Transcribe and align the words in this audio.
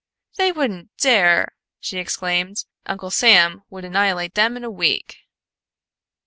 "They 0.37 0.51
wouldn't 0.51 0.89
dare!" 0.97 1.53
she 1.79 1.99
exclaimed. 1.99 2.65
"Uncle 2.87 3.11
Sam 3.11 3.61
would 3.69 3.85
annihilate 3.85 4.33
them 4.33 4.57
In 4.57 4.63
a 4.63 4.71
week." 4.71 5.17